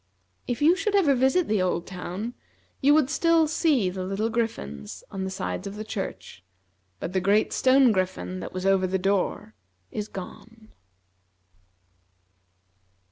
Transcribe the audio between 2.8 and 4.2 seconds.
you would still see the